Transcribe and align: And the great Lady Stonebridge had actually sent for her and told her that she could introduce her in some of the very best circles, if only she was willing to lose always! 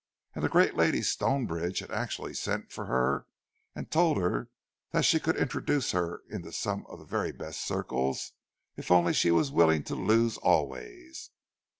And 0.33 0.43
the 0.43 0.49
great 0.49 0.73
Lady 0.73 1.03
Stonebridge 1.03 1.77
had 1.77 1.91
actually 1.91 2.33
sent 2.33 2.71
for 2.71 2.85
her 2.85 3.27
and 3.75 3.91
told 3.91 4.17
her 4.17 4.49
that 4.89 5.05
she 5.05 5.19
could 5.19 5.35
introduce 5.35 5.91
her 5.91 6.23
in 6.27 6.51
some 6.53 6.87
of 6.87 6.97
the 6.97 7.05
very 7.05 7.31
best 7.31 7.61
circles, 7.67 8.31
if 8.75 8.89
only 8.89 9.13
she 9.13 9.29
was 9.29 9.51
willing 9.51 9.83
to 9.83 9.93
lose 9.93 10.37
always! 10.37 11.29